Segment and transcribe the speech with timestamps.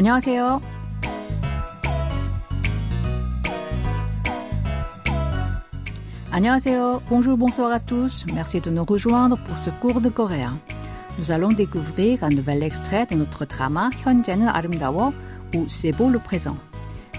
[0.00, 0.60] 안녕하세요.
[6.36, 8.26] Annyeonghaseyo, bonjour, bonsoir à tous.
[8.34, 10.58] Merci de nous rejoindre pour ce cours de coréen.
[11.18, 15.14] Nous allons découvrir un nouvel extrait de notre drama 현재는 아름다워
[15.54, 16.58] ou C'est beau le présent.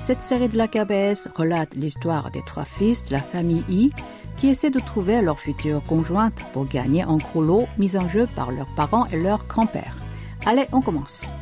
[0.04, 3.92] Cette série de la KBS relate l'histoire des trois fils de la famille I
[4.38, 8.28] qui essaient de trouver leur future conjointe pour gagner un gros lot mis en jeu
[8.36, 9.98] par leurs parents et leur grand-père.
[10.46, 11.34] Allez, on commence.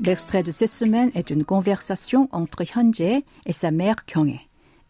[0.00, 4.40] L'extrait de cette semaine est une conversation entre Hyunjae et sa mère Kyunghae.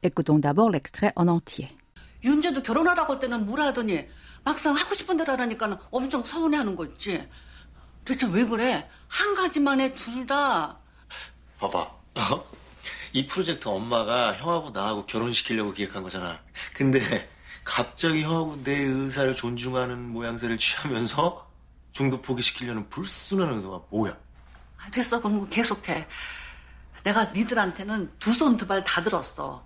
[0.03, 1.69] Écoutons d'abord l'extrait en entier.
[2.23, 4.05] 윤재도 결혼하라고 할 때는 뭐라 하더니
[4.45, 7.27] 막상 하고 싶은 대로 하라니까 엄청 서운해하는 거 있지.
[8.05, 8.89] 대체 왜 그래?
[9.09, 10.79] 한 가지만 해 둘 다.
[11.59, 11.79] 봐봐.
[11.81, 12.45] 어?
[13.15, 16.39] 이 프로젝트 엄마가 형하고 나하고 결혼시키려고 기획한 거잖아.
[16.75, 17.01] 근데
[17.65, 21.49] 갑자기 형하고 내 의사를 존중하는 모양새를 취하면서
[21.93, 24.17] 중도 포기시키려는 불순한 의도가 뭐야?
[24.92, 26.06] 됐어 그럼 계속해.
[27.04, 29.64] 내가 니들한테는 두 손 두 발 다 들었어.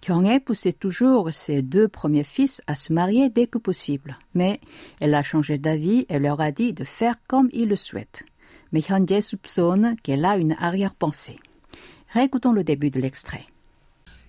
[0.00, 4.58] Kyunghae poussait toujours ses deux premiers fils à se marier dès que possible, mais
[5.00, 8.24] elle a changé d'avis et leur a dit de faire comme ils le souhaitent.
[8.72, 11.38] Mais Hyunjae soupçonne qu'elle a une arrière-pensée.
[12.14, 13.46] Réécoutons le début de l'extrait.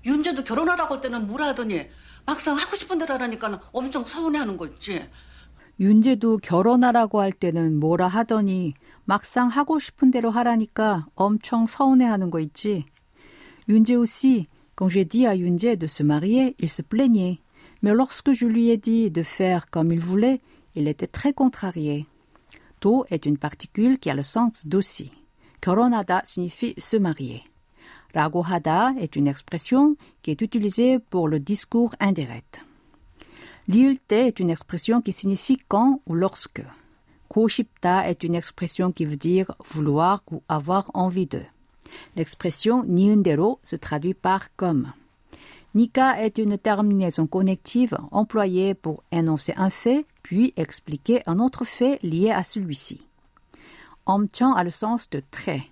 [0.05, 1.87] 윤재도 결혼하라고 할 때는 뭐라 하더니
[2.25, 5.09] 막상 하고 싶은 대로 하라니까 엄청 서운해하는 거 있지.
[5.79, 8.73] 윤재도 결혼하라고 할 때는 뭐라 하더니
[9.07, 12.85] 막상 하고 싶은 대로 하라니까 엄청 서운해하는 거 있지.
[13.67, 17.39] 윤재 aussi, quand j'ai dit à Yunjae de se marier, il se plaignait.
[17.81, 20.41] Mais lorsque je lui ai dit de faire comme il voulait,
[20.75, 22.07] il était très contrarié.
[22.81, 25.11] Do est une particule qui a le sens d'aussi.
[25.61, 27.43] 결혼하다 signifie se marier.
[28.13, 32.61] 라고 하다 est une expression qui est utilisée pour le discours indirect.
[33.67, 36.63] 리을 때 est une expression qui signifie quand ou lorsque.
[37.37, 41.41] 고 싶다 est une expression qui veut dire vouloir ou avoir envie de.
[42.15, 44.93] L'expression 니은대로 se traduit par comme.
[45.75, 51.99] Nika est une terminaison connective employée pour énoncer un fait puis expliquer un autre fait
[52.03, 53.07] lié à celui-ci.
[54.05, 55.63] 엄청 a le sens de très.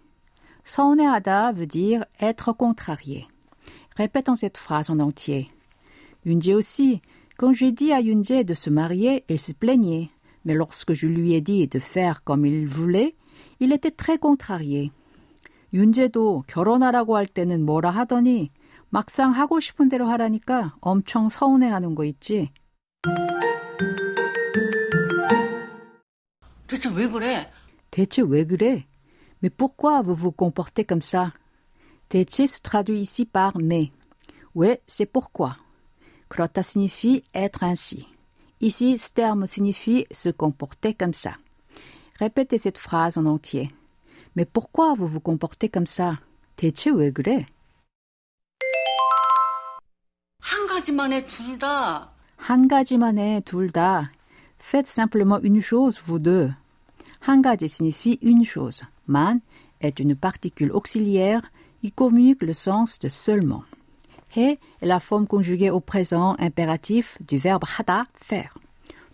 [0.63, 3.27] 서운해하다 veut dire être contrarié.
[3.95, 5.51] Répétons cette phrase en entier.
[6.25, 7.01] Yunjae aussi,
[7.37, 10.09] quand j'ai dit à Yunjae de se marier, il se plaignait.
[10.45, 13.15] Mais lorsque je lui ai dit de faire comme il voulait,
[13.59, 14.91] il était très contrarié.
[15.73, 18.51] 윤재도 결혼하라고 할 때는 뭐라 하더니
[18.89, 22.49] 막상 하고 싶은 대로 하라니까 엄청 서운해하는 거 있지.
[26.67, 27.49] 대체 왜 그래?
[27.89, 28.85] 대체 왜 그래?
[29.41, 31.31] Mais pourquoi vous vous comportez comme ça?
[32.09, 33.91] 대체 se traduit ici par mais.
[34.53, 35.55] Ouais, c'est pourquoi.
[36.27, 38.05] 그렇다 signifie être ainsi.
[38.59, 41.33] Ici, ce terme signifie se comporter comme ça.
[42.19, 43.71] Répétez cette phrase en entier.
[44.35, 46.17] Mais pourquoi vous vous comportez comme ça?
[46.55, 47.45] 대체 왜 그래?
[50.39, 52.11] 한 가지만 해 둘 다.
[52.37, 54.11] 한 가지만 해, 둘 다.
[54.59, 56.53] Faites simplement une chose, vous deux.
[57.21, 58.81] 한 가지 signifie une chose.
[59.07, 59.41] Man
[59.81, 61.51] est une particule auxiliaire
[61.81, 63.63] qui communique le sens de seulement.
[64.35, 68.57] 해 est la forme conjuguée au présent impératif du verbe 하다, faire.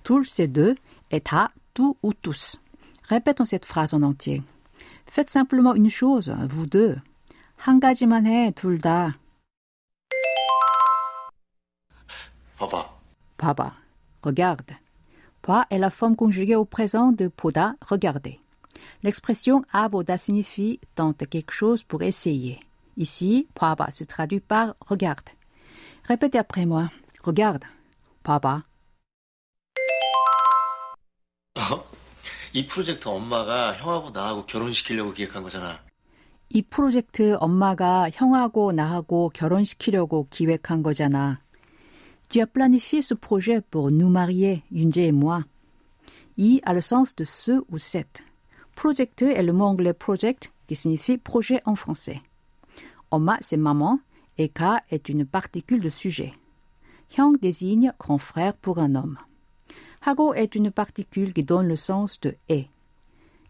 [0.03, 0.75] 둘, c'est deux,
[1.11, 2.59] et 다, tout ou tous.
[3.03, 4.43] Répétons cette phrase en entier.
[5.05, 6.97] Faites simplement une chose, vous deux.
[7.57, 9.13] 한 가지만 해, 둘 다.
[12.57, 12.89] 봐봐.
[13.37, 13.73] 봐봐.
[14.23, 14.75] Regarde.
[15.41, 18.39] 봐 est la forme conjuguée au présent de 보다, regarder.
[19.03, 22.59] L'expression 아보다 signifie tenter quelque chose pour essayer.
[22.97, 25.29] Ici, 봐봐 se traduit par regarde.
[26.07, 26.89] Répétez après moi.
[27.23, 27.65] Regarde.
[28.23, 28.63] 봐봐.
[31.55, 31.85] 어?
[32.53, 35.79] 이 프로젝트 엄마가 형하고 나하고 결혼시키려고 기획한 거잖아.
[36.49, 41.41] 이 프로젝트 엄마가 형하고 나하고 결혼시키려고 기획한 거잖아.
[42.29, 45.43] Tu as planifié ce projet pour nous marier, Yunjae et moi.
[46.37, 48.23] I a le sens de ce ou cette.
[48.75, 52.21] Project est le mot anglais project qui signifie projet en français.
[53.11, 53.99] Oma c'est maman
[54.37, 56.33] et Ka est une particule de sujet.
[57.11, 59.17] Hyang désigne grand frère pour un homme.
[60.05, 62.67] Hago est une particule qui donne le sens de et.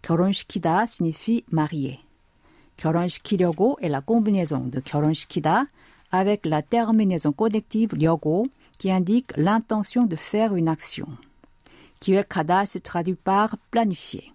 [0.02, 2.00] 결혼시키다 signifie marier.
[2.78, 5.68] 결혼시키려고 est la combinaison de 결혼시키다
[6.12, 11.08] avec la terminaison connective 려고 qui indique l'intention de faire une action.
[12.00, 14.32] 기획하다 se traduit par planifier.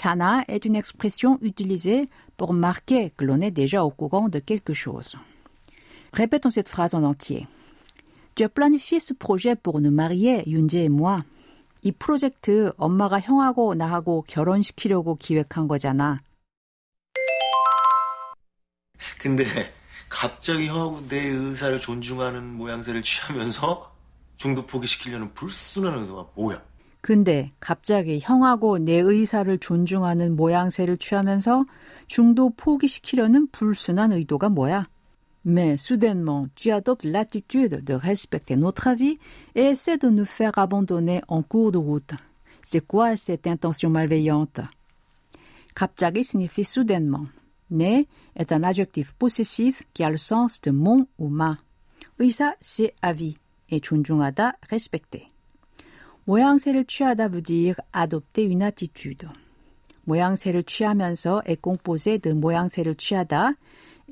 [0.00, 4.72] Chana est une expression utilisée pour marquer que l'on est déjà au courant de quelque
[4.72, 5.16] chose.
[6.12, 7.48] Répétons cette phrase en entier.
[8.40, 11.24] As planifié ce projet pour nous marier, Yunjae et moi.
[11.82, 16.20] 이 프로젝트 엄마가 형하고 나하고 결혼시키려고 기획한 거잖아.
[19.18, 19.44] 근데
[20.08, 23.92] 갑자기 형하고 내 의사를 존중하는 모양새를 취하면서
[24.36, 26.67] 중도 포기시키려는 불순한 의도가 뭐야?
[27.08, 31.64] 근데 갑자기 형하고 내 의사를 존중하는 모양새를 취하면서
[32.06, 34.84] 중도 포기시키려는 불순한 의도가 뭐야?
[35.46, 39.16] Mais soudainement, tu adoptes l'attitude de respecter notre avis
[39.54, 42.12] et essaies de nous faire abandonner en cours de route.
[42.62, 44.60] C'est quoi cette intention malveillante?
[45.74, 47.26] 갑자기 signifie soudainement.
[47.70, 48.04] Ne
[48.36, 51.56] est un adjectif possessif qui a le sens de mon ou ma.
[52.18, 53.38] 의사, c'est avis.
[53.70, 55.30] Et 존중하다, respecter.
[56.27, 59.27] 모양새를 취하다 veut dire adopter une attitude.
[60.05, 63.53] 모양새를 취하면서 est composé de 모양새를 취하다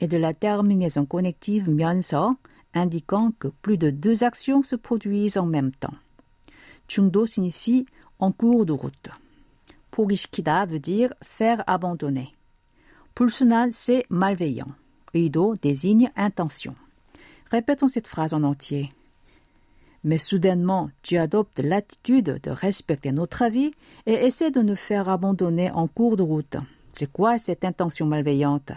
[0.02, 2.36] et de la terminaison connective 면서
[2.74, 5.96] indiquant que plus de deux actions se produisent en même temps.
[6.88, 7.86] 중도 signifie
[8.20, 9.12] en cours de route.
[9.92, 12.34] 포기시키다 veut dire faire abandonner.
[13.16, 14.74] 불순한 c'est malveillant.
[15.14, 16.76] 의도 désigne intention.
[17.52, 18.94] Répétons cette phrase en entier.
[20.07, 23.73] Mais soudainement, tu adoptes l'attitude de respecter notre avis
[24.07, 26.57] et essaies de nous faire abandonner en cours de route.
[26.95, 28.73] C'est quoi cette intention malveillante?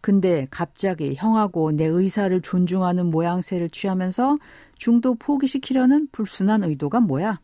[0.00, 4.38] 근데 갑자기 형하고 내 의사를 존중하는 모양새를 취하면서
[4.76, 7.38] 중도 포기시키려는 불순한 의도가 뭐야?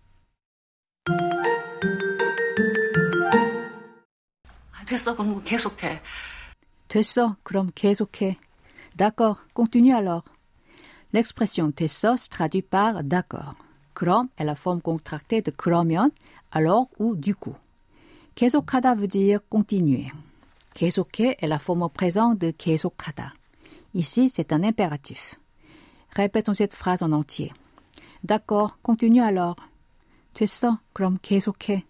[4.87, 6.01] 됐어, 그럼 계속해.
[6.89, 7.37] 됐어.
[7.43, 8.39] 그럼 계속해.
[8.97, 9.45] D'accord.
[9.55, 10.23] Continue alors.
[11.14, 13.56] L'expression 됐어 se traduit par d'accord.
[13.94, 16.12] 그럼 est la forme contractée de 그러면,
[16.52, 17.56] alors ou du coup.
[18.36, 20.12] 계속하다 veut dire continuer.
[20.74, 23.34] 계속해 est la forme présente de 계속하다.
[23.94, 25.36] Ici, c'est un impératif.
[26.16, 27.52] Répétons cette phrase en entier.
[28.24, 29.58] D'accord, continue alors.
[30.34, 31.84] 됐어, 그럼 계속해.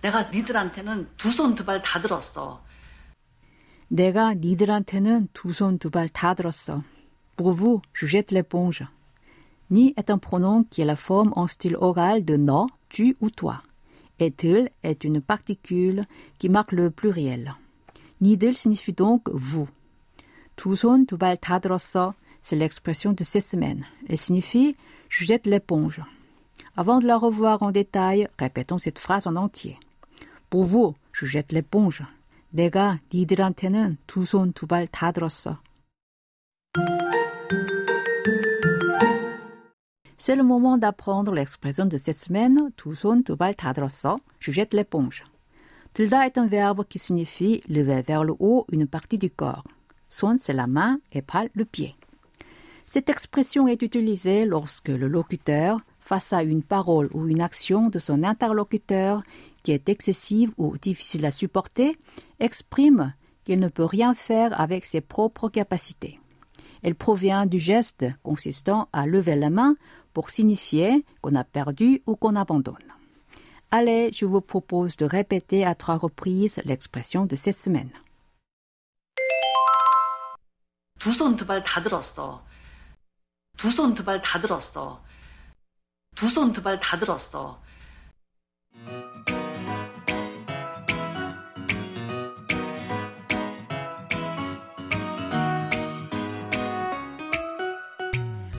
[0.00, 2.62] 내가 니들한테는 두 손 두 발 다 들었어.
[3.88, 6.82] 내가 니들한테는 두 손 두 발 다 들었어.
[7.36, 8.84] Pour vous, je jette l'éponge.
[9.70, 13.30] Ni est un pronom qui est la forme en style oral de no, tu ou
[13.30, 13.62] toi.
[14.18, 16.06] Et 들 est une particule
[16.38, 17.54] qui marque le pluriel.
[18.20, 19.68] 니들 signifie donc vous.
[20.56, 22.14] 두 손 두 발 다 들었어.
[22.42, 23.86] C'est l'expression de ces semaines.
[24.08, 24.76] Elle signifie
[25.08, 26.00] je jette l'éponge.
[26.76, 29.78] Avant de la revoir en détail, répétons cette phrase en entier.
[30.48, 32.02] Pour vous, je jette l'éponge.
[32.54, 35.58] 내가 니들한테는 두 손 두 발 다 들었어.
[40.18, 42.70] C'est le moment d'apprendre l'expression de cette semaine.
[42.76, 44.20] 두 손 두 발 다 들었어.
[44.38, 45.24] Je jette l'éponge.
[45.94, 49.64] 들다 est un verbe qui signifie lever vers le haut une partie du corps.
[50.08, 51.94] 손, c'est la main et pal, le pied.
[52.86, 57.98] Cette expression est utilisée lorsque le locuteur, face à une parole ou une action de
[57.98, 59.22] son interlocuteur
[59.62, 61.96] qui est excessive ou difficile à supporter,
[62.39, 66.19] exprime qu'il ne peut rien faire avec ses propres capacités.
[66.83, 69.75] Elle provient du geste consistant à lever la main
[70.13, 72.75] pour signifier qu'on a perdu ou qu'on abandonne.
[73.71, 77.89] Allez, je vous propose de répéter à trois reprises l'expression de cette semaine.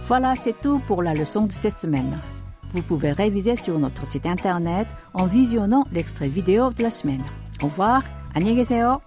[0.08, 2.20] Voilà, c'est tout pour la leçon de cette semaine.
[2.74, 7.24] Vous pouvez réviser sur notre site internet en visionnant l'extrait vidéo de la semaine.
[7.62, 9.02] Au revoir, 안녕히 계세요.